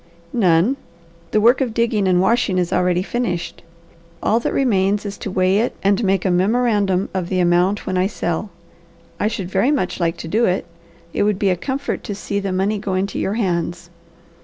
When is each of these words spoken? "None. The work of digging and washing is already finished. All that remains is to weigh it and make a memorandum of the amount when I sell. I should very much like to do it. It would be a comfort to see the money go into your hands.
"None. 0.33 0.77
The 1.29 1.39
work 1.39 1.61
of 1.61 1.75
digging 1.75 2.07
and 2.07 2.19
washing 2.19 2.57
is 2.57 2.73
already 2.73 3.03
finished. 3.03 3.61
All 4.23 4.39
that 4.39 4.51
remains 4.51 5.05
is 5.05 5.15
to 5.19 5.29
weigh 5.29 5.59
it 5.59 5.75
and 5.83 6.03
make 6.03 6.25
a 6.25 6.31
memorandum 6.31 7.09
of 7.13 7.29
the 7.29 7.39
amount 7.39 7.85
when 7.85 7.99
I 7.99 8.07
sell. 8.07 8.49
I 9.19 9.27
should 9.27 9.51
very 9.51 9.69
much 9.69 9.99
like 9.99 10.17
to 10.17 10.27
do 10.27 10.45
it. 10.45 10.65
It 11.13 11.21
would 11.21 11.37
be 11.37 11.51
a 11.51 11.55
comfort 11.55 12.03
to 12.05 12.15
see 12.15 12.39
the 12.39 12.51
money 12.51 12.79
go 12.79 12.95
into 12.95 13.19
your 13.19 13.35
hands. 13.35 13.91